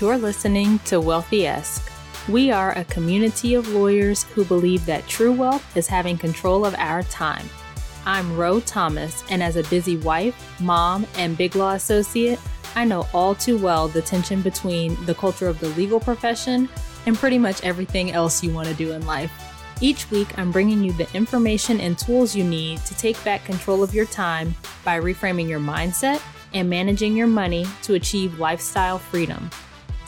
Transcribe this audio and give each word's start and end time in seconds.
You're 0.00 0.18
listening 0.18 0.80
to 0.86 1.00
Wealthy 1.00 1.46
Esq. 1.46 1.88
We 2.28 2.50
are 2.50 2.72
a 2.72 2.84
community 2.86 3.54
of 3.54 3.68
lawyers 3.68 4.24
who 4.24 4.44
believe 4.44 4.84
that 4.86 5.06
true 5.06 5.30
wealth 5.30 5.76
is 5.76 5.86
having 5.86 6.18
control 6.18 6.66
of 6.66 6.74
our 6.78 7.04
time. 7.04 7.48
I'm 8.04 8.36
Ro 8.36 8.58
Thomas, 8.58 9.22
and 9.30 9.40
as 9.40 9.54
a 9.54 9.62
busy 9.64 9.96
wife, 9.98 10.60
mom, 10.60 11.06
and 11.16 11.38
big 11.38 11.54
law 11.54 11.74
associate, 11.74 12.40
I 12.74 12.84
know 12.84 13.06
all 13.14 13.36
too 13.36 13.56
well 13.56 13.86
the 13.86 14.02
tension 14.02 14.42
between 14.42 15.02
the 15.06 15.14
culture 15.14 15.46
of 15.46 15.60
the 15.60 15.68
legal 15.68 16.00
profession 16.00 16.68
and 17.06 17.16
pretty 17.16 17.38
much 17.38 17.62
everything 17.62 18.10
else 18.10 18.42
you 18.42 18.52
want 18.52 18.66
to 18.66 18.74
do 18.74 18.92
in 18.92 19.06
life. 19.06 19.30
Each 19.80 20.10
week, 20.10 20.36
I'm 20.36 20.50
bringing 20.50 20.82
you 20.82 20.92
the 20.92 21.10
information 21.14 21.78
and 21.78 21.96
tools 21.96 22.34
you 22.34 22.42
need 22.42 22.78
to 22.86 22.96
take 22.96 23.22
back 23.22 23.44
control 23.44 23.84
of 23.84 23.94
your 23.94 24.06
time 24.06 24.56
by 24.84 24.98
reframing 24.98 25.48
your 25.48 25.60
mindset 25.60 26.20
and 26.52 26.68
managing 26.68 27.16
your 27.16 27.28
money 27.28 27.64
to 27.82 27.94
achieve 27.94 28.40
lifestyle 28.40 28.98
freedom. 28.98 29.50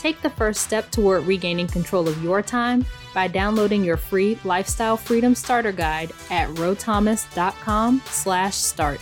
Take 0.07 0.23
the 0.23 0.31
first 0.31 0.61
step 0.61 0.93
toward 0.93 1.27
regaining 1.27 1.67
control 1.67 2.09
of 2.09 2.23
your 2.23 2.41
time 2.41 2.87
by 3.13 3.27
downloading 3.27 3.83
your 3.83 3.97
free 3.97 4.39
Lifestyle 4.45 4.97
Freedom 4.97 5.35
Starter 5.35 5.73
Guide 5.73 6.13
at 6.31 6.49
rothomas.com 6.51 8.01
slash 8.05 8.55
start. 8.55 9.01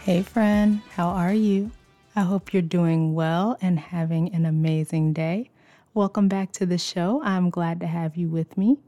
Hey 0.00 0.24
friend, 0.24 0.82
how 0.96 1.10
are 1.10 1.32
you? 1.32 1.70
I 2.16 2.22
hope 2.22 2.52
you're 2.52 2.60
doing 2.60 3.14
well 3.14 3.56
and 3.62 3.78
having 3.78 4.34
an 4.34 4.46
amazing 4.46 5.12
day. 5.12 5.48
Welcome 5.94 6.26
back 6.26 6.50
to 6.54 6.66
the 6.66 6.78
show. 6.78 7.22
I'm 7.22 7.50
glad 7.50 7.78
to 7.78 7.86
have 7.86 8.16
you 8.16 8.26
with 8.26 8.58
me. 8.58 8.78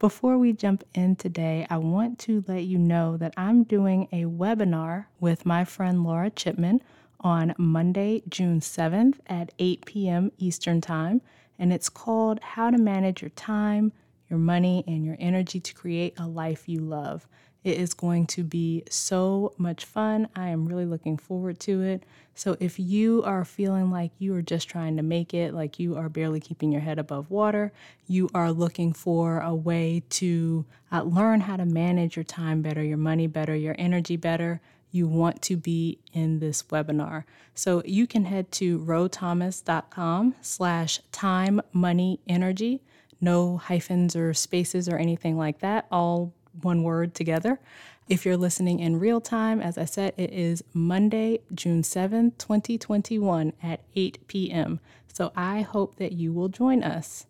Before 0.00 0.38
we 0.38 0.54
jump 0.54 0.82
in 0.94 1.16
today, 1.16 1.66
I 1.68 1.76
want 1.76 2.18
to 2.20 2.42
let 2.48 2.64
you 2.64 2.78
know 2.78 3.18
that 3.18 3.34
I'm 3.36 3.64
doing 3.64 4.08
a 4.10 4.24
webinar 4.24 5.04
with 5.20 5.44
my 5.44 5.66
friend 5.66 6.02
Laura 6.02 6.30
Chipman 6.30 6.80
on 7.20 7.54
Monday, 7.58 8.22
June 8.26 8.60
7th 8.60 9.18
at 9.26 9.52
8 9.58 9.84
p.m. 9.84 10.32
Eastern 10.38 10.80
Time, 10.80 11.20
and 11.58 11.70
it's 11.70 11.90
called 11.90 12.40
How 12.42 12.70
to 12.70 12.78
Manage 12.78 13.20
Your 13.20 13.28
Time, 13.32 13.92
Your 14.30 14.38
Money, 14.38 14.84
and 14.86 15.04
Your 15.04 15.18
Energy 15.20 15.60
to 15.60 15.74
Create 15.74 16.18
a 16.18 16.26
Life 16.26 16.66
You 16.66 16.80
Love. 16.80 17.28
It 17.62 17.76
is 17.76 17.92
going 17.92 18.26
to 18.28 18.42
be 18.42 18.84
so 18.88 19.52
much 19.58 19.84
fun. 19.84 20.28
I 20.34 20.48
am 20.48 20.66
really 20.66 20.86
looking 20.86 21.18
forward 21.18 21.60
to 21.60 21.82
it. 21.82 22.04
So, 22.34 22.56
if 22.58 22.78
you 22.78 23.22
are 23.24 23.44
feeling 23.44 23.90
like 23.90 24.12
you 24.18 24.34
are 24.34 24.40
just 24.40 24.68
trying 24.68 24.96
to 24.96 25.02
make 25.02 25.34
it, 25.34 25.52
like 25.52 25.78
you 25.78 25.96
are 25.96 26.08
barely 26.08 26.40
keeping 26.40 26.72
your 26.72 26.80
head 26.80 26.98
above 26.98 27.30
water, 27.30 27.72
you 28.06 28.30
are 28.34 28.50
looking 28.50 28.94
for 28.94 29.40
a 29.40 29.54
way 29.54 30.02
to 30.10 30.64
uh, 30.90 31.02
learn 31.02 31.40
how 31.40 31.56
to 31.58 31.66
manage 31.66 32.16
your 32.16 32.24
time 32.24 32.62
better, 32.62 32.82
your 32.82 32.96
money 32.96 33.26
better, 33.26 33.54
your 33.54 33.74
energy 33.78 34.16
better, 34.16 34.62
you 34.90 35.06
want 35.06 35.42
to 35.42 35.56
be 35.56 35.98
in 36.14 36.38
this 36.38 36.62
webinar. 36.62 37.24
So, 37.54 37.82
you 37.84 38.06
can 38.06 38.24
head 38.24 38.50
to 38.52 38.78
rothomas.com 38.78 40.34
slash 40.40 41.00
time, 41.12 41.60
money, 41.74 42.20
energy. 42.26 42.80
No 43.20 43.58
hyphens 43.58 44.16
or 44.16 44.32
spaces 44.32 44.88
or 44.88 44.96
anything 44.96 45.36
like 45.36 45.58
that. 45.58 45.86
All 45.92 46.32
one 46.62 46.82
word 46.82 47.14
together. 47.14 47.60
If 48.08 48.26
you're 48.26 48.36
listening 48.36 48.80
in 48.80 48.98
real 48.98 49.20
time, 49.20 49.60
as 49.60 49.78
I 49.78 49.84
said, 49.84 50.14
it 50.16 50.32
is 50.32 50.64
Monday, 50.74 51.40
June 51.54 51.82
7th, 51.82 52.38
2021 52.38 53.52
at 53.62 53.80
8 53.94 54.26
p.m. 54.26 54.80
So 55.12 55.32
I 55.36 55.60
hope 55.60 55.96
that 55.96 56.12
you 56.12 56.32
will 56.32 56.48
join 56.48 56.82
us. 56.82 57.26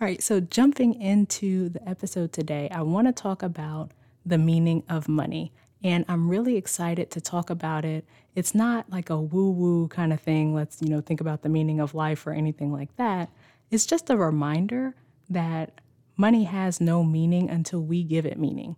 All 0.00 0.06
right, 0.06 0.22
so 0.22 0.40
jumping 0.40 0.94
into 0.94 1.68
the 1.68 1.86
episode 1.86 2.32
today, 2.32 2.70
I 2.70 2.80
want 2.80 3.08
to 3.08 3.12
talk 3.12 3.42
about 3.42 3.90
the 4.24 4.38
meaning 4.38 4.82
of 4.88 5.08
money. 5.08 5.52
And 5.82 6.04
I'm 6.08 6.30
really 6.30 6.56
excited 6.56 7.10
to 7.10 7.20
talk 7.20 7.50
about 7.50 7.84
it. 7.84 8.06
It's 8.34 8.54
not 8.54 8.88
like 8.90 9.10
a 9.10 9.20
woo 9.20 9.50
woo 9.50 9.88
kind 9.88 10.12
of 10.12 10.20
thing. 10.20 10.54
Let's, 10.54 10.80
you 10.80 10.88
know, 10.88 11.00
think 11.00 11.20
about 11.20 11.42
the 11.42 11.48
meaning 11.48 11.80
of 11.80 11.94
life 11.94 12.26
or 12.26 12.32
anything 12.32 12.72
like 12.72 12.96
that. 12.96 13.30
It's 13.70 13.86
just 13.86 14.08
a 14.08 14.16
reminder 14.16 14.94
that 15.28 15.80
Money 16.20 16.44
has 16.44 16.82
no 16.82 17.02
meaning 17.02 17.48
until 17.48 17.80
we 17.80 18.04
give 18.04 18.26
it 18.26 18.38
meaning. 18.38 18.76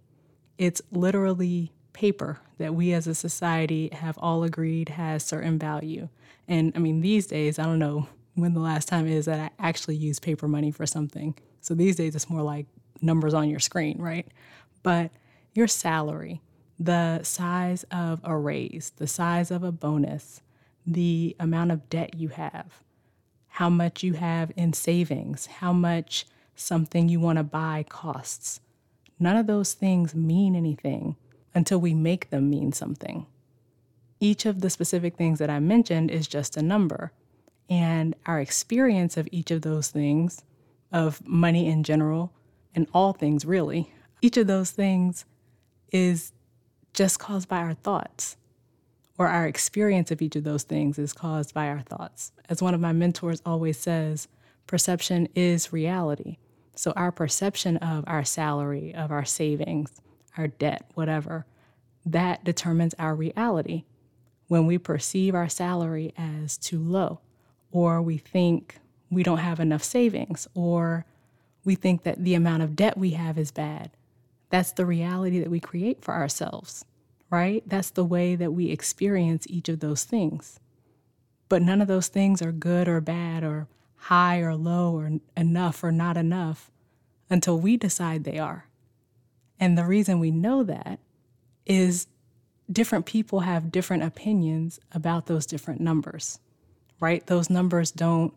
It's 0.59 0.81
literally 0.93 1.73
paper 1.93 2.39
that 2.59 2.73
we 2.73 2.93
as 2.93 3.09
a 3.09 3.17
society 3.17 3.89
have 3.91 4.17
all 4.19 4.45
agreed 4.45 4.91
has 4.91 5.25
certain 5.25 5.59
value. 5.59 6.09
And 6.47 6.73
I 6.77 6.79
mean, 6.79 7.01
these 7.01 7.27
days, 7.27 7.59
I 7.59 7.65
don't 7.65 7.81
know 7.81 8.07
when 8.37 8.55
the 8.55 8.61
last 8.61 8.87
time 8.87 9.09
is 9.09 9.25
that 9.25 9.41
I 9.41 9.51
actually 9.59 9.97
use 9.97 10.21
paper 10.21 10.47
money 10.47 10.71
for 10.71 10.87
something. 10.87 11.35
So 11.61 11.75
these 11.75 11.97
days, 11.97 12.15
it's 12.15 12.31
more 12.31 12.43
like 12.43 12.67
numbers 13.01 13.35
on 13.35 13.51
your 13.51 13.59
screen, 13.59 14.01
right? 14.01 14.29
But 14.85 15.11
your 15.53 15.67
salary, 15.67 16.43
the 16.79 17.25
size 17.25 17.85
of 17.91 18.21
a 18.23 18.37
raise, 18.37 18.93
the 18.99 19.09
size 19.09 19.51
of 19.51 19.65
a 19.65 19.73
bonus, 19.73 20.43
the 20.87 21.35
amount 21.41 21.73
of 21.73 21.91
debt 21.91 22.15
you 22.15 22.29
have, 22.29 22.85
how 23.49 23.69
much 23.69 24.05
you 24.05 24.13
have 24.13 24.53
in 24.55 24.73
savings, 24.73 25.47
how 25.47 25.73
much 25.73 26.25
something 26.55 27.09
you 27.09 27.21
want 27.21 27.39
to 27.39 27.43
buy 27.43 27.85
costs. 27.89 28.61
None 29.19 29.37
of 29.37 29.47
those 29.47 29.73
things 29.73 30.15
mean 30.15 30.57
anything 30.57 31.17
until 31.55 31.79
we 31.79 31.95
make 31.95 32.31
them 32.31 32.51
mean 32.51 32.73
something. 32.73 33.27
Each 34.21 34.47
of 34.47 34.61
the 34.61 34.71
specific 34.71 35.17
things 35.17 35.39
that 35.39 35.51
I 35.51 35.61
mentioned 35.61 36.11
is 36.11 36.27
just 36.27 36.57
a 36.57 36.63
number. 36.63 37.13
And 37.69 38.15
our 38.27 38.41
experience 38.41 39.17
of 39.17 39.29
each 39.33 39.51
of 39.51 39.63
those 39.63 39.89
things, 39.89 40.43
of 40.93 41.27
money 41.27 41.67
in 41.67 41.83
general, 41.83 42.33
and 42.75 42.87
all 42.95 43.13
things 43.13 43.45
really, 43.45 43.93
each 44.21 44.37
of 44.37 44.47
those 44.47 44.71
things 44.71 45.25
is 45.91 46.33
just 46.95 47.19
caused 47.19 47.49
by 47.49 47.59
our 47.59 47.75
thoughts. 47.75 48.37
Or 49.19 49.29
our 49.29 49.47
experience 49.47 50.11
of 50.11 50.23
each 50.23 50.37
of 50.37 50.45
those 50.45 50.63
things 50.63 50.99
is 50.99 51.13
caused 51.13 51.55
by 51.55 51.69
our 51.69 51.81
thoughts. 51.83 52.33
As 52.49 52.63
one 52.63 52.75
of 52.75 52.81
my 52.81 52.93
mentors 52.93 53.43
always 53.45 53.79
says, 53.79 54.29
perception 54.67 55.29
is 55.35 55.73
reality. 55.73 56.39
So, 56.75 56.93
our 56.97 57.13
perception 57.13 57.77
of 57.79 58.05
our 58.07 58.25
salary, 58.25 58.95
of 58.95 59.11
our 59.11 59.25
savings, 59.25 60.01
our 60.39 60.49
debt, 60.49 60.91
whatever, 60.95 61.47
that 62.07 62.45
determines 62.45 62.95
our 62.99 63.15
reality. 63.15 63.85
When 64.49 64.67
we 64.67 64.79
perceive 64.79 65.35
our 65.35 65.49
salary 65.49 66.13
as 66.17 66.59
too 66.59 66.79
low, 66.79 67.21
or 67.71 68.03
we 68.03 68.19
think 68.19 68.79
we 69.11 69.23
don't 69.23 69.39
have 69.39 69.61
enough 69.61 69.83
savings, 69.83 70.49
or 70.55 71.07
we 71.65 71.75
think 71.75 72.03
that 72.03 72.23
the 72.23 72.35
amount 72.35 72.63
of 72.63 72.77
debt 72.77 72.99
we 72.99 73.11
have 73.11 73.39
is 73.39 73.51
bad, 73.51 73.91
that's 74.51 74.73
the 74.73 74.85
reality 74.85 75.39
that 75.41 75.51
we 75.51 75.61
create 75.61 76.03
for 76.03 76.13
ourselves, 76.13 76.85
right? 77.31 77.63
That's 77.67 77.91
the 77.91 78.05
way 78.05 78.35
that 78.35 78.53
we 78.53 78.71
experience 78.71 79.47
each 79.49 79.69
of 79.69 79.81
those 79.81 80.05
things. 80.05 80.61
But 81.49 81.63
none 81.63 81.81
of 81.81 81.89
those 81.89 82.09
things 82.09 82.43
are 82.43 82.53
good 82.53 82.89
or 82.89 83.01
bad 83.01 83.45
or 83.45 83.69
high 84.03 84.41
or 84.41 84.57
low 84.57 84.97
or 84.97 85.11
enough 85.37 85.85
or 85.85 85.93
not 85.93 86.17
enough 86.17 86.71
until 87.31 87.59
we 87.59 87.77
decide 87.77 88.25
they 88.25 88.39
are. 88.39 88.67
And 89.61 89.79
the 89.79 89.85
reason 89.85 90.19
we 90.19 90.33
know 90.33 90.65
that 90.65 90.99
is 91.67 92.09
different 92.71 93.07
people 93.07 93.41
have 93.41 93.71
different 93.71 94.03
opinions 94.03 94.81
about 94.91 95.27
those 95.27 95.47
different 95.47 95.81
numbers, 95.81 96.41
right? 96.99 97.25
Those 97.29 97.49
numbers 97.49 97.93
don't 97.93 98.35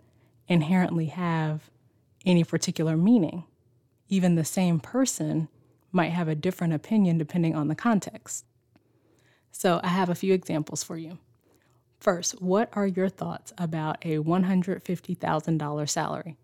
inherently 0.48 1.08
have 1.08 1.72
any 2.28 2.44
particular 2.44 2.96
meaning. 2.96 3.44
Even 4.08 4.36
the 4.36 4.46
same 4.46 4.80
person 4.80 5.48
might 5.92 6.12
have 6.12 6.28
a 6.28 6.36
different 6.36 6.74
opinion 6.74 7.18
depending 7.18 7.56
on 7.56 7.70
the 7.70 7.76
context. 7.76 8.46
So, 9.52 9.80
I 9.84 9.88
have 9.88 10.10
a 10.10 10.16
few 10.16 10.34
examples 10.34 10.84
for 10.84 10.98
you. 10.98 11.18
First, 12.00 12.42
what 12.42 12.70
are 12.74 12.88
your 12.88 13.10
thoughts 13.10 13.54
about 13.58 14.04
a 14.04 14.18
$150,000 14.18 15.90
salary? 15.90 16.38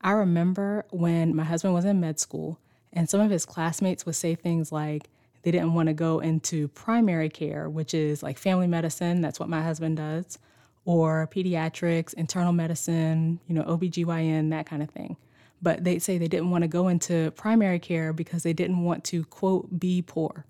I 0.00 0.10
remember 0.12 0.84
when 0.90 1.34
my 1.34 1.44
husband 1.44 1.74
was 1.74 1.84
in 1.84 2.00
med 2.00 2.20
school 2.20 2.58
and 2.92 3.08
some 3.08 3.20
of 3.20 3.30
his 3.30 3.44
classmates 3.44 4.06
would 4.06 4.14
say 4.14 4.34
things 4.34 4.70
like 4.70 5.08
they 5.42 5.50
didn't 5.50 5.74
want 5.74 5.88
to 5.88 5.94
go 5.94 6.18
into 6.20 6.68
primary 6.68 7.28
care, 7.28 7.68
which 7.68 7.94
is 7.94 8.22
like 8.22 8.38
family 8.38 8.66
medicine, 8.66 9.20
that's 9.20 9.38
what 9.38 9.48
my 9.48 9.62
husband 9.62 9.96
does, 9.96 10.38
or 10.84 11.28
pediatrics, 11.32 12.14
internal 12.14 12.52
medicine, 12.52 13.40
you 13.46 13.54
know, 13.54 13.62
OBGYN, 13.62 14.50
that 14.50 14.66
kind 14.66 14.82
of 14.82 14.90
thing. 14.90 15.16
But 15.62 15.84
they'd 15.84 16.00
say 16.00 16.18
they 16.18 16.28
didn't 16.28 16.50
want 16.50 16.62
to 16.62 16.68
go 16.68 16.88
into 16.88 17.30
primary 17.32 17.78
care 17.78 18.12
because 18.12 18.42
they 18.42 18.52
didn't 18.52 18.82
want 18.82 19.04
to, 19.04 19.24
quote, 19.24 19.78
be 19.78 20.02
poor. 20.02 20.44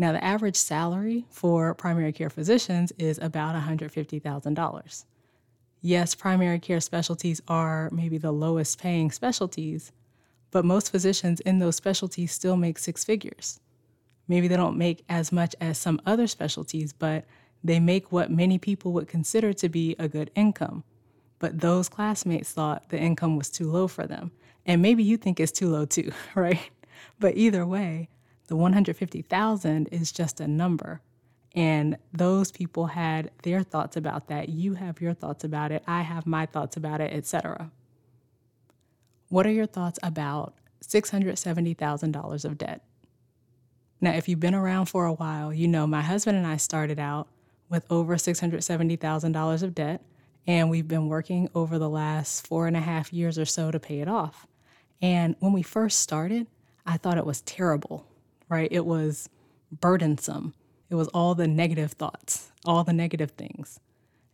Now, 0.00 0.12
the 0.12 0.24
average 0.24 0.56
salary 0.56 1.26
for 1.28 1.74
primary 1.74 2.10
care 2.12 2.30
physicians 2.30 2.90
is 2.92 3.18
about 3.18 3.54
$150,000. 3.54 5.04
Yes, 5.82 6.14
primary 6.14 6.58
care 6.58 6.80
specialties 6.80 7.42
are 7.48 7.90
maybe 7.92 8.16
the 8.16 8.32
lowest 8.32 8.80
paying 8.80 9.10
specialties, 9.10 9.92
but 10.50 10.64
most 10.64 10.90
physicians 10.90 11.40
in 11.40 11.58
those 11.58 11.76
specialties 11.76 12.32
still 12.32 12.56
make 12.56 12.78
six 12.78 13.04
figures. 13.04 13.60
Maybe 14.26 14.48
they 14.48 14.56
don't 14.56 14.78
make 14.78 15.04
as 15.06 15.32
much 15.32 15.54
as 15.60 15.76
some 15.76 16.00
other 16.06 16.26
specialties, 16.26 16.94
but 16.94 17.26
they 17.62 17.78
make 17.78 18.10
what 18.10 18.30
many 18.30 18.56
people 18.56 18.94
would 18.94 19.06
consider 19.06 19.52
to 19.52 19.68
be 19.68 19.96
a 19.98 20.08
good 20.08 20.30
income. 20.34 20.82
But 21.38 21.60
those 21.60 21.90
classmates 21.90 22.52
thought 22.52 22.88
the 22.88 22.98
income 22.98 23.36
was 23.36 23.50
too 23.50 23.70
low 23.70 23.86
for 23.86 24.06
them. 24.06 24.30
And 24.64 24.80
maybe 24.80 25.02
you 25.02 25.18
think 25.18 25.38
it's 25.38 25.52
too 25.52 25.68
low 25.68 25.84
too, 25.84 26.10
right? 26.34 26.70
But 27.18 27.36
either 27.36 27.66
way, 27.66 28.08
the 28.50 28.56
150,000 28.56 29.86
is 29.92 30.10
just 30.10 30.40
a 30.40 30.48
number. 30.48 31.00
And 31.54 31.96
those 32.12 32.50
people 32.50 32.86
had 32.86 33.30
their 33.44 33.62
thoughts 33.62 33.96
about 33.96 34.26
that. 34.26 34.48
You 34.48 34.74
have 34.74 35.00
your 35.00 35.14
thoughts 35.14 35.44
about 35.44 35.70
it. 35.70 35.84
I 35.86 36.02
have 36.02 36.26
my 36.26 36.46
thoughts 36.46 36.76
about 36.76 37.00
it, 37.00 37.12
etc. 37.12 37.70
What 39.28 39.46
are 39.46 39.52
your 39.52 39.66
thoughts 39.66 40.00
about 40.02 40.54
$670,000 40.84 42.44
of 42.44 42.58
debt? 42.58 42.82
Now, 44.00 44.14
if 44.14 44.28
you've 44.28 44.40
been 44.40 44.56
around 44.56 44.86
for 44.86 45.06
a 45.06 45.12
while, 45.12 45.54
you 45.54 45.68
know 45.68 45.86
my 45.86 46.02
husband 46.02 46.36
and 46.36 46.46
I 46.46 46.56
started 46.56 46.98
out 46.98 47.28
with 47.68 47.86
over 47.88 48.16
$670,000 48.16 49.62
of 49.62 49.74
debt, 49.76 50.02
and 50.44 50.68
we've 50.68 50.88
been 50.88 51.06
working 51.06 51.48
over 51.54 51.78
the 51.78 51.88
last 51.88 52.44
four 52.48 52.66
and 52.66 52.76
a 52.76 52.80
half 52.80 53.12
years 53.12 53.38
or 53.38 53.44
so 53.44 53.70
to 53.70 53.78
pay 53.78 54.00
it 54.00 54.08
off. 54.08 54.48
And 55.00 55.36
when 55.38 55.52
we 55.52 55.62
first 55.62 56.00
started, 56.00 56.48
I 56.84 56.96
thought 56.96 57.16
it 57.16 57.26
was 57.26 57.42
terrible, 57.42 58.09
right? 58.50 58.68
It 58.70 58.84
was 58.84 59.30
burdensome. 59.72 60.52
It 60.90 60.96
was 60.96 61.08
all 61.08 61.34
the 61.34 61.46
negative 61.46 61.92
thoughts, 61.92 62.50
all 62.66 62.84
the 62.84 62.92
negative 62.92 63.30
things. 63.30 63.80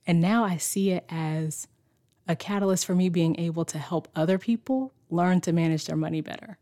And 0.07 0.21
now 0.21 0.45
I 0.45 0.57
see 0.57 0.91
it 0.91 1.05
as 1.09 1.69
a 2.27 2.35
catalyst 2.35 2.87
for 2.87 2.95
me 2.95 3.09
being 3.09 3.39
able 3.39 3.65
to 3.67 3.79
help 3.79 4.09
other 4.17 4.39
people 4.39 4.93
learn 5.11 5.41
to 5.43 5.53
manage 5.53 5.85
their 5.85 5.97
money 5.97 6.21
better. 6.21 6.59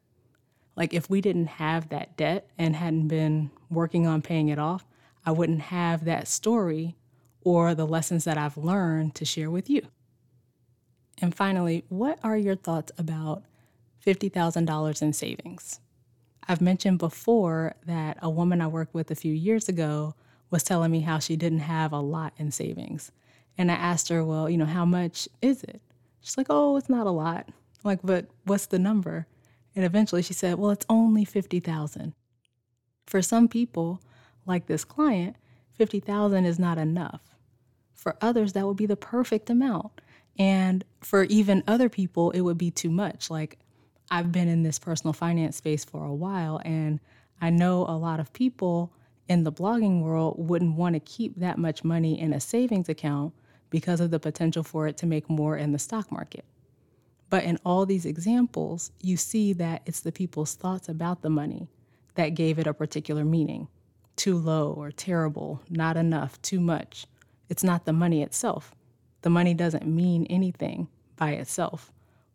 Like 0.76 0.92
if 0.92 1.08
we 1.08 1.20
didn't 1.20 1.46
have 1.46 1.88
that 1.90 2.16
debt 2.16 2.50
and 2.58 2.74
hadn't 2.74 3.08
been 3.08 3.50
working 3.70 4.06
on 4.06 4.22
paying 4.22 4.48
it 4.48 4.58
off, 4.58 4.84
I 5.24 5.30
wouldn't 5.30 5.62
have 5.62 6.04
that 6.04 6.28
story 6.28 6.96
or 7.42 7.74
the 7.74 7.86
lessons 7.86 8.24
that 8.24 8.36
I've 8.36 8.56
learned 8.56 9.14
to 9.16 9.24
share 9.24 9.50
with 9.50 9.70
you. 9.70 9.86
And 11.20 11.34
finally, 11.34 11.84
what 11.88 12.18
are 12.24 12.36
your 12.36 12.56
thoughts 12.56 12.90
about 12.98 13.44
$50,000 14.04 15.02
in 15.02 15.12
savings? 15.12 15.80
I've 16.48 16.60
mentioned 16.60 16.98
before 16.98 17.74
that 17.86 18.18
a 18.20 18.30
woman 18.30 18.60
I 18.60 18.66
worked 18.66 18.94
with 18.94 19.10
a 19.10 19.14
few 19.14 19.32
years 19.32 19.68
ago 19.68 20.14
was 20.50 20.62
telling 20.62 20.90
me 20.90 21.00
how 21.00 21.18
she 21.18 21.36
didn't 21.36 21.60
have 21.60 21.92
a 21.92 22.00
lot 22.00 22.32
in 22.36 22.50
savings. 22.50 23.10
And 23.56 23.70
I 23.70 23.74
asked 23.74 24.08
her, 24.08 24.24
well, 24.24 24.48
you 24.50 24.56
know, 24.56 24.66
how 24.66 24.84
much 24.84 25.28
is 25.40 25.62
it? 25.64 25.80
She's 26.20 26.36
like, 26.36 26.48
oh, 26.50 26.76
it's 26.76 26.88
not 26.88 27.06
a 27.06 27.10
lot. 27.10 27.46
I'm 27.48 27.54
like, 27.84 28.00
but 28.02 28.26
what's 28.44 28.66
the 28.66 28.78
number? 28.78 29.26
And 29.76 29.84
eventually 29.84 30.22
she 30.22 30.32
said, 30.32 30.58
well, 30.58 30.70
it's 30.70 30.86
only 30.88 31.24
50,000. 31.24 32.14
For 33.06 33.22
some 33.22 33.48
people, 33.48 34.00
like 34.46 34.66
this 34.66 34.84
client, 34.84 35.36
50,000 35.72 36.44
is 36.44 36.58
not 36.58 36.78
enough. 36.78 37.36
For 37.94 38.16
others, 38.20 38.52
that 38.52 38.66
would 38.66 38.76
be 38.76 38.86
the 38.86 38.96
perfect 38.96 39.50
amount. 39.50 40.00
And 40.38 40.84
for 41.00 41.24
even 41.24 41.62
other 41.66 41.88
people, 41.88 42.30
it 42.32 42.40
would 42.40 42.58
be 42.58 42.70
too 42.70 42.90
much. 42.90 43.30
Like 43.30 43.58
I've 44.10 44.32
been 44.32 44.48
in 44.48 44.62
this 44.62 44.78
personal 44.78 45.12
finance 45.12 45.56
space 45.56 45.84
for 45.84 46.04
a 46.04 46.14
while, 46.14 46.60
and 46.64 47.00
I 47.40 47.50
know 47.50 47.82
a 47.82 47.96
lot 47.96 48.20
of 48.20 48.32
people 48.32 48.92
in 49.28 49.44
the 49.44 49.52
blogging 49.52 50.02
world 50.02 50.36
wouldn't 50.38 50.76
want 50.76 50.94
to 50.94 51.00
keep 51.00 51.36
that 51.36 51.58
much 51.58 51.82
money 51.84 52.18
in 52.20 52.32
a 52.32 52.40
savings 52.40 52.88
account 52.88 53.32
because 53.70 54.00
of 54.00 54.10
the 54.10 54.20
potential 54.20 54.62
for 54.62 54.86
it 54.86 54.96
to 54.98 55.06
make 55.06 55.28
more 55.30 55.56
in 55.56 55.72
the 55.72 55.78
stock 55.78 56.12
market. 56.12 56.44
But 57.30 57.44
in 57.44 57.58
all 57.64 57.86
these 57.86 58.06
examples, 58.06 58.92
you 59.00 59.16
see 59.16 59.52
that 59.54 59.82
it's 59.86 60.00
the 60.00 60.12
people's 60.12 60.54
thoughts 60.54 60.88
about 60.88 61.22
the 61.22 61.30
money 61.30 61.68
that 62.14 62.30
gave 62.30 62.58
it 62.58 62.66
a 62.66 62.74
particular 62.74 63.24
meaning 63.24 63.68
too 64.16 64.36
low 64.36 64.72
or 64.72 64.92
terrible, 64.92 65.60
not 65.68 65.96
enough, 65.96 66.40
too 66.42 66.60
much. 66.60 67.06
It's 67.48 67.64
not 67.64 67.84
the 67.84 67.92
money 67.92 68.22
itself. 68.22 68.72
The 69.22 69.30
money 69.30 69.54
doesn't 69.54 69.86
mean 69.86 70.26
anything 70.30 70.86
by 71.16 71.32
itself 71.32 71.90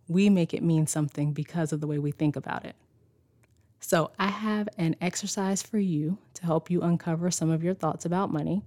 we 0.09 0.29
make 0.29 0.53
it 0.53 0.63
mean 0.63 0.87
something 0.87 1.31
because 1.31 1.71
of 1.71 1.79
the 1.79 1.87
way 1.87 1.99
we 1.99 2.11
think 2.11 2.35
about 2.35 2.65
it. 2.65 2.75
So, 3.79 4.11
I 4.19 4.27
have 4.27 4.67
an 4.77 4.97
exercise 4.99 5.63
for 5.63 5.79
you 5.79 6.17
to 6.33 6.45
help 6.45 6.69
you 6.69 6.81
uncover 6.81 7.31
some 7.31 7.49
of 7.49 7.63
your 7.63 7.73
thoughts 7.73 8.03
about 8.03 8.33
money. 8.33 8.61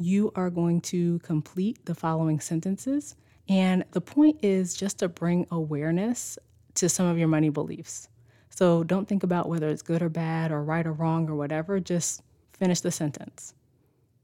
You 0.00 0.32
are 0.34 0.48
going 0.48 0.80
to 0.82 1.18
complete 1.18 1.84
the 1.84 1.94
following 1.94 2.40
sentences, 2.40 3.14
and 3.46 3.84
the 3.90 4.00
point 4.00 4.38
is 4.42 4.74
just 4.74 5.00
to 5.00 5.08
bring 5.08 5.46
awareness 5.50 6.38
to 6.74 6.88
some 6.88 7.06
of 7.06 7.18
your 7.18 7.28
money 7.28 7.50
beliefs. 7.50 8.08
So, 8.48 8.84
don't 8.84 9.06
think 9.06 9.22
about 9.22 9.48
whether 9.48 9.68
it's 9.68 9.82
good 9.82 10.00
or 10.00 10.08
bad 10.08 10.50
or 10.50 10.62
right 10.64 10.86
or 10.86 10.92
wrong 10.92 11.28
or 11.28 11.34
whatever, 11.34 11.78
just 11.78 12.22
finish 12.54 12.80
the 12.80 12.90
sentence. 12.90 13.52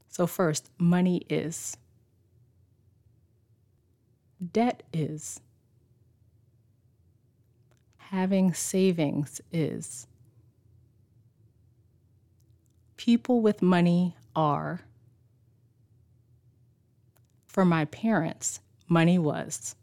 So, 0.07 0.25
first, 0.25 0.71
money 0.79 1.21
is. 1.29 1.77
Debt 4.53 4.81
is 4.91 5.39
having 8.11 8.53
savings 8.53 9.39
is. 9.53 10.05
People 12.97 13.39
with 13.39 13.61
money 13.61 14.17
are. 14.35 14.81
For 17.47 17.63
my 17.63 17.85
parents, 17.85 18.59
money 18.89 19.17
was. 19.17 19.75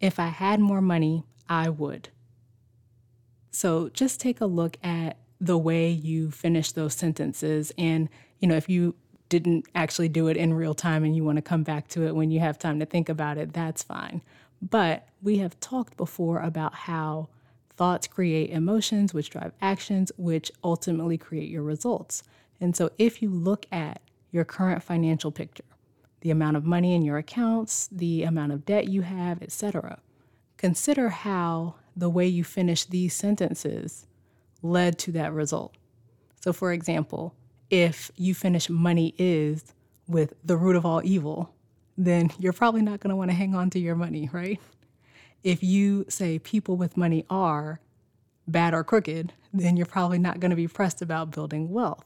If 0.00 0.20
I 0.20 0.28
had 0.28 0.60
more 0.60 0.80
money, 0.80 1.24
I 1.48 1.68
would. 1.68 2.10
So 3.50 3.88
just 3.88 4.20
take 4.20 4.40
a 4.40 4.46
look 4.46 4.76
at 4.84 5.16
the 5.40 5.58
way 5.58 5.90
you 5.90 6.30
finish 6.30 6.70
those 6.70 6.94
sentences. 6.94 7.72
And, 7.76 8.08
you 8.38 8.46
know, 8.46 8.56
if 8.56 8.68
you 8.68 8.94
didn't 9.28 9.66
actually 9.74 10.08
do 10.08 10.28
it 10.28 10.36
in 10.36 10.54
real 10.54 10.74
time 10.74 11.02
and 11.02 11.16
you 11.16 11.24
want 11.24 11.36
to 11.36 11.42
come 11.42 11.64
back 11.64 11.88
to 11.88 12.06
it 12.06 12.14
when 12.14 12.30
you 12.30 12.38
have 12.38 12.56
time 12.56 12.78
to 12.78 12.86
think 12.86 13.08
about 13.08 13.36
it, 13.36 13.52
that's 13.52 13.82
fine. 13.82 14.22
But 14.62 15.06
we 15.22 15.38
have 15.38 15.58
talked 15.60 15.96
before 15.96 16.40
about 16.40 16.74
how 16.74 17.28
thoughts 17.76 18.06
create 18.06 18.50
emotions, 18.50 19.14
which 19.14 19.30
drive 19.30 19.52
actions, 19.62 20.12
which 20.16 20.50
ultimately 20.62 21.16
create 21.16 21.48
your 21.48 21.62
results. 21.62 22.22
And 22.60 22.76
so 22.76 22.90
if 22.98 23.22
you 23.22 23.30
look 23.30 23.66
at 23.72 24.02
your 24.30 24.44
current 24.44 24.82
financial 24.82 25.32
picture, 25.32 25.64
the 26.20 26.30
amount 26.30 26.56
of 26.56 26.64
money 26.64 26.94
in 26.94 27.02
your 27.02 27.16
accounts, 27.16 27.88
the 27.90 28.22
amount 28.24 28.52
of 28.52 28.66
debt 28.66 28.88
you 28.88 29.02
have, 29.02 29.42
etc., 29.42 30.00
consider 30.58 31.08
how 31.08 31.76
the 31.96 32.10
way 32.10 32.26
you 32.26 32.44
finish 32.44 32.84
these 32.84 33.14
sentences 33.14 34.06
led 34.62 34.98
to 34.98 35.12
that 35.12 35.32
result. 35.32 35.74
So, 36.42 36.52
for 36.52 36.72
example, 36.72 37.34
if 37.70 38.10
you 38.16 38.34
finish 38.34 38.68
money 38.68 39.14
is 39.16 39.74
with 40.06 40.34
the 40.44 40.56
root 40.56 40.76
of 40.76 40.84
all 40.84 41.00
evil, 41.04 41.54
then 42.06 42.30
you're 42.38 42.54
probably 42.54 42.80
not 42.80 43.00
going 43.00 43.10
to 43.10 43.16
want 43.16 43.30
to 43.30 43.36
hang 43.36 43.54
on 43.54 43.68
to 43.70 43.78
your 43.78 43.94
money, 43.94 44.30
right? 44.32 44.58
If 45.42 45.62
you 45.62 46.06
say 46.08 46.38
people 46.38 46.76
with 46.76 46.96
money 46.96 47.26
are 47.28 47.80
bad 48.48 48.72
or 48.72 48.82
crooked, 48.82 49.34
then 49.52 49.76
you're 49.76 49.86
probably 49.86 50.18
not 50.18 50.40
going 50.40 50.50
to 50.50 50.56
be 50.56 50.66
pressed 50.66 51.02
about 51.02 51.30
building 51.30 51.70
wealth. 51.70 52.04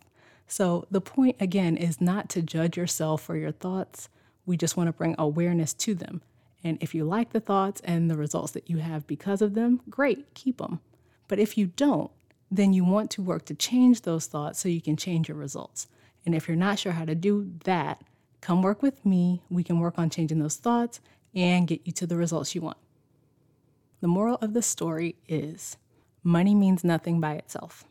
So 0.48 0.86
the 0.90 1.00
point 1.00 1.36
again 1.40 1.76
is 1.76 2.00
not 2.00 2.28
to 2.30 2.42
judge 2.42 2.76
yourself 2.76 3.22
for 3.22 3.36
your 3.36 3.52
thoughts. 3.52 4.08
We 4.46 4.56
just 4.56 4.76
want 4.76 4.88
to 4.88 4.92
bring 4.92 5.14
awareness 5.16 5.72
to 5.74 5.94
them. 5.94 6.22
And 6.64 6.76
if 6.80 6.94
you 6.94 7.04
like 7.04 7.30
the 7.30 7.40
thoughts 7.40 7.80
and 7.84 8.10
the 8.10 8.16
results 8.16 8.52
that 8.52 8.68
you 8.68 8.78
have 8.78 9.06
because 9.06 9.42
of 9.42 9.54
them, 9.54 9.80
great, 9.88 10.34
keep 10.34 10.58
them. 10.58 10.80
But 11.28 11.38
if 11.38 11.56
you 11.56 11.66
don't, 11.66 12.10
then 12.50 12.72
you 12.72 12.84
want 12.84 13.10
to 13.12 13.22
work 13.22 13.44
to 13.46 13.54
change 13.54 14.02
those 14.02 14.26
thoughts 14.26 14.58
so 14.58 14.68
you 14.68 14.80
can 14.80 14.96
change 14.96 15.28
your 15.28 15.36
results. 15.36 15.86
And 16.26 16.34
if 16.34 16.48
you're 16.48 16.56
not 16.56 16.78
sure 16.78 16.92
how 16.92 17.04
to 17.04 17.14
do 17.14 17.52
that, 17.64 18.02
Come 18.44 18.60
work 18.60 18.82
with 18.82 19.06
me. 19.06 19.40
We 19.48 19.64
can 19.64 19.80
work 19.80 19.94
on 19.98 20.10
changing 20.10 20.38
those 20.38 20.56
thoughts 20.56 21.00
and 21.34 21.66
get 21.66 21.80
you 21.86 21.92
to 21.94 22.06
the 22.06 22.14
results 22.14 22.54
you 22.54 22.60
want. 22.60 22.76
The 24.02 24.06
moral 24.06 24.36
of 24.42 24.52
the 24.52 24.60
story 24.60 25.16
is 25.26 25.78
money 26.22 26.54
means 26.54 26.84
nothing 26.84 27.22
by 27.22 27.36
itself. 27.36 27.86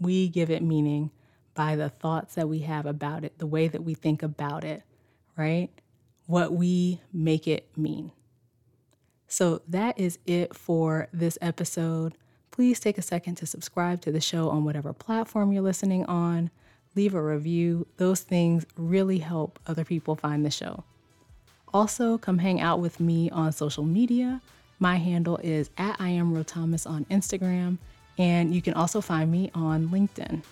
We 0.00 0.30
give 0.30 0.48
it 0.48 0.62
meaning 0.62 1.10
by 1.52 1.76
the 1.76 1.90
thoughts 1.90 2.36
that 2.36 2.48
we 2.48 2.60
have 2.60 2.86
about 2.86 3.22
it, 3.22 3.36
the 3.36 3.46
way 3.46 3.68
that 3.68 3.84
we 3.84 3.92
think 3.92 4.22
about 4.22 4.64
it, 4.64 4.82
right? 5.36 5.68
What 6.24 6.54
we 6.54 7.02
make 7.12 7.46
it 7.46 7.68
mean. 7.76 8.12
So 9.28 9.60
that 9.68 10.00
is 10.00 10.18
it 10.24 10.56
for 10.56 11.08
this 11.12 11.36
episode. 11.42 12.16
Please 12.50 12.80
take 12.80 12.96
a 12.96 13.02
second 13.02 13.34
to 13.34 13.46
subscribe 13.46 14.00
to 14.00 14.10
the 14.10 14.22
show 14.22 14.48
on 14.48 14.64
whatever 14.64 14.94
platform 14.94 15.52
you're 15.52 15.62
listening 15.62 16.06
on 16.06 16.50
leave 16.94 17.14
a 17.14 17.22
review. 17.22 17.86
Those 17.96 18.20
things 18.20 18.66
really 18.76 19.18
help 19.18 19.58
other 19.66 19.84
people 19.84 20.16
find 20.16 20.44
the 20.44 20.50
show. 20.50 20.84
Also, 21.72 22.18
come 22.18 22.38
hang 22.38 22.60
out 22.60 22.80
with 22.80 23.00
me 23.00 23.30
on 23.30 23.52
social 23.52 23.84
media. 23.84 24.40
My 24.78 24.96
handle 24.96 25.38
is 25.38 25.70
at 25.78 25.96
I 26.00 26.10
am 26.10 26.34
on 26.34 26.44
Instagram, 26.44 27.78
and 28.18 28.54
you 28.54 28.60
can 28.60 28.74
also 28.74 29.00
find 29.00 29.30
me 29.30 29.50
on 29.54 29.88
LinkedIn. 29.88 30.42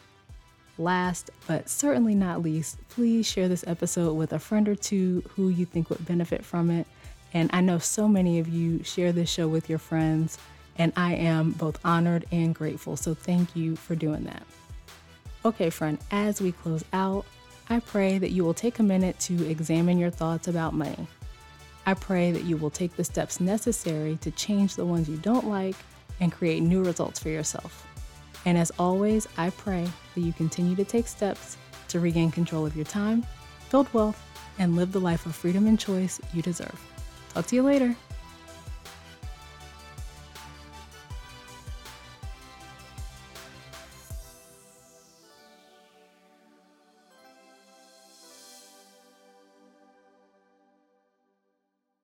Last 0.78 1.30
but 1.46 1.68
certainly 1.68 2.14
not 2.14 2.40
least, 2.40 2.78
please 2.88 3.26
share 3.26 3.48
this 3.48 3.64
episode 3.66 4.14
with 4.14 4.32
a 4.32 4.38
friend 4.38 4.66
or 4.66 4.74
two 4.74 5.22
who 5.30 5.50
you 5.50 5.66
think 5.66 5.90
would 5.90 6.06
benefit 6.06 6.42
from 6.42 6.70
it. 6.70 6.86
And 7.34 7.50
I 7.52 7.60
know 7.60 7.78
so 7.78 8.08
many 8.08 8.38
of 8.38 8.48
you 8.48 8.82
share 8.82 9.12
this 9.12 9.28
show 9.28 9.46
with 9.46 9.68
your 9.68 9.78
friends, 9.78 10.38
and 10.78 10.92
I 10.96 11.14
am 11.16 11.50
both 11.52 11.78
honored 11.84 12.24
and 12.32 12.54
grateful. 12.54 12.96
So 12.96 13.12
thank 13.12 13.54
you 13.54 13.76
for 13.76 13.94
doing 13.94 14.24
that. 14.24 14.42
Okay, 15.42 15.70
friend, 15.70 15.98
as 16.10 16.42
we 16.42 16.52
close 16.52 16.84
out, 16.92 17.24
I 17.70 17.80
pray 17.80 18.18
that 18.18 18.30
you 18.30 18.44
will 18.44 18.52
take 18.52 18.78
a 18.78 18.82
minute 18.82 19.18
to 19.20 19.48
examine 19.48 19.96
your 19.96 20.10
thoughts 20.10 20.48
about 20.48 20.74
money. 20.74 21.06
I 21.86 21.94
pray 21.94 22.30
that 22.32 22.44
you 22.44 22.58
will 22.58 22.68
take 22.68 22.94
the 22.94 23.04
steps 23.04 23.40
necessary 23.40 24.18
to 24.20 24.30
change 24.32 24.76
the 24.76 24.84
ones 24.84 25.08
you 25.08 25.16
don't 25.16 25.48
like 25.48 25.76
and 26.20 26.30
create 26.30 26.62
new 26.62 26.84
results 26.84 27.20
for 27.20 27.30
yourself. 27.30 27.86
And 28.44 28.58
as 28.58 28.70
always, 28.78 29.26
I 29.38 29.48
pray 29.50 29.88
that 30.14 30.20
you 30.20 30.34
continue 30.34 30.76
to 30.76 30.84
take 30.84 31.06
steps 31.06 31.56
to 31.88 32.00
regain 32.00 32.30
control 32.30 32.66
of 32.66 32.76
your 32.76 32.84
time, 32.84 33.24
build 33.70 33.92
wealth, 33.94 34.22
and 34.58 34.76
live 34.76 34.92
the 34.92 35.00
life 35.00 35.24
of 35.24 35.34
freedom 35.34 35.66
and 35.66 35.80
choice 35.80 36.20
you 36.34 36.42
deserve. 36.42 36.78
Talk 37.32 37.46
to 37.46 37.56
you 37.56 37.62
later. 37.62 37.96